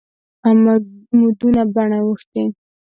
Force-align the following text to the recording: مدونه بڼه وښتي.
مدونه 1.21 1.61
بڼه 1.73 1.99
وښتي. 2.07 2.43